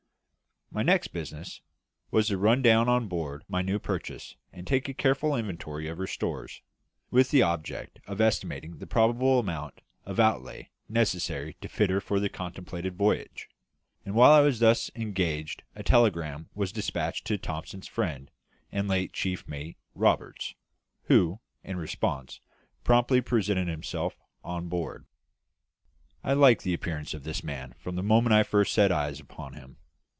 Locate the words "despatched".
16.71-17.25